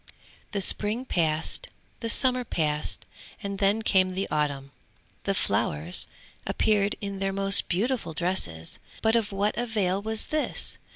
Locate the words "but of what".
9.03-9.55